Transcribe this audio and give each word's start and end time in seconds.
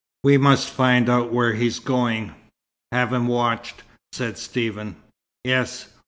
"We 0.23 0.39
must 0.39 0.67
find 0.67 1.07
out 1.11 1.31
where 1.31 1.53
he's 1.53 1.77
going 1.77 2.33
have 2.91 3.13
him 3.13 3.27
watched," 3.27 3.83
said 4.11 4.39
Stephen. 4.39 4.95
"Yes. 5.43 5.89